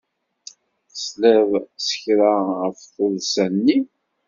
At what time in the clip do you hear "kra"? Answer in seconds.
2.01-2.33